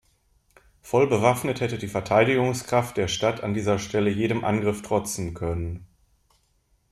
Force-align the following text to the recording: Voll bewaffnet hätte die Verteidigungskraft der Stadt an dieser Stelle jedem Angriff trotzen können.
Voll 0.81 1.05
bewaffnet 1.05 1.61
hätte 1.61 1.77
die 1.77 1.87
Verteidigungskraft 1.87 2.97
der 2.97 3.07
Stadt 3.07 3.43
an 3.43 3.53
dieser 3.53 3.77
Stelle 3.77 4.09
jedem 4.09 4.43
Angriff 4.43 4.81
trotzen 4.81 5.35
können. 5.35 5.85